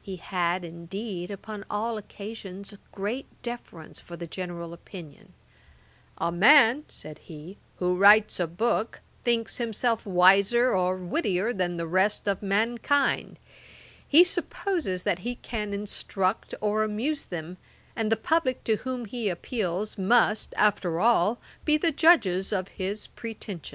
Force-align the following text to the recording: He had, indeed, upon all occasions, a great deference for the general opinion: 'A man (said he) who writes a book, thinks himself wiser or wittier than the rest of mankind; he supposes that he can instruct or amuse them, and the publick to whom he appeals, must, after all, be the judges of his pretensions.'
He 0.00 0.16
had, 0.16 0.64
indeed, 0.64 1.30
upon 1.30 1.66
all 1.68 1.98
occasions, 1.98 2.72
a 2.72 2.78
great 2.90 3.26
deference 3.42 4.00
for 4.00 4.16
the 4.16 4.26
general 4.26 4.72
opinion: 4.72 5.34
'A 6.16 6.32
man 6.32 6.86
(said 6.88 7.18
he) 7.18 7.58
who 7.76 7.94
writes 7.94 8.40
a 8.40 8.46
book, 8.46 9.02
thinks 9.24 9.58
himself 9.58 10.06
wiser 10.06 10.74
or 10.74 10.96
wittier 10.96 11.52
than 11.52 11.76
the 11.76 11.86
rest 11.86 12.26
of 12.26 12.42
mankind; 12.42 13.38
he 14.08 14.24
supposes 14.24 15.02
that 15.02 15.18
he 15.18 15.34
can 15.34 15.74
instruct 15.74 16.54
or 16.62 16.82
amuse 16.82 17.26
them, 17.26 17.58
and 17.94 18.10
the 18.10 18.16
publick 18.16 18.64
to 18.64 18.76
whom 18.76 19.04
he 19.04 19.28
appeals, 19.28 19.98
must, 19.98 20.54
after 20.56 20.98
all, 20.98 21.38
be 21.66 21.76
the 21.76 21.92
judges 21.92 22.54
of 22.54 22.68
his 22.68 23.08
pretensions.' 23.08 23.60